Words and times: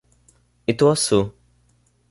Ituaçu 0.71 1.21